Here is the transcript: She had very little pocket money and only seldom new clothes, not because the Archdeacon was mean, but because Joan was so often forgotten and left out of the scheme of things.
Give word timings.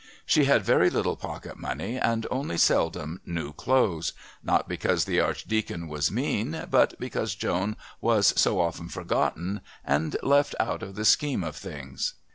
She 0.25 0.45
had 0.45 0.63
very 0.63 0.89
little 0.89 1.15
pocket 1.15 1.57
money 1.59 1.99
and 1.99 2.25
only 2.31 2.57
seldom 2.57 3.21
new 3.23 3.53
clothes, 3.53 4.13
not 4.41 4.67
because 4.67 5.05
the 5.05 5.19
Archdeacon 5.19 5.87
was 5.87 6.09
mean, 6.11 6.65
but 6.71 6.99
because 6.99 7.35
Joan 7.35 7.75
was 7.99 8.33
so 8.35 8.59
often 8.59 8.89
forgotten 8.89 9.61
and 9.85 10.17
left 10.23 10.55
out 10.59 10.81
of 10.81 10.95
the 10.95 11.05
scheme 11.05 11.43
of 11.43 11.55
things. 11.55 12.15